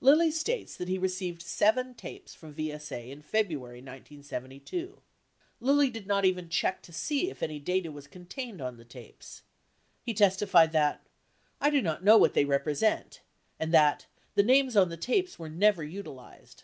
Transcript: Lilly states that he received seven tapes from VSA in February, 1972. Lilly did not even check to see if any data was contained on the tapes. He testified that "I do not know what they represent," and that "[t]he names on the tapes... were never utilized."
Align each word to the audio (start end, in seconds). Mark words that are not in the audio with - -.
Lilly 0.00 0.30
states 0.30 0.78
that 0.78 0.88
he 0.88 0.96
received 0.96 1.42
seven 1.42 1.92
tapes 1.92 2.32
from 2.34 2.54
VSA 2.54 3.10
in 3.10 3.20
February, 3.20 3.80
1972. 3.82 5.02
Lilly 5.60 5.90
did 5.90 6.06
not 6.06 6.24
even 6.24 6.48
check 6.48 6.80
to 6.84 6.90
see 6.90 7.28
if 7.28 7.42
any 7.42 7.58
data 7.58 7.92
was 7.92 8.06
contained 8.06 8.62
on 8.62 8.78
the 8.78 8.86
tapes. 8.86 9.42
He 10.02 10.14
testified 10.14 10.72
that 10.72 11.06
"I 11.60 11.68
do 11.68 11.82
not 11.82 12.02
know 12.02 12.16
what 12.16 12.32
they 12.32 12.46
represent," 12.46 13.20
and 13.60 13.74
that 13.74 14.06
"[t]he 14.34 14.42
names 14.42 14.74
on 14.74 14.88
the 14.88 14.96
tapes... 14.96 15.38
were 15.38 15.50
never 15.50 15.84
utilized." 15.84 16.62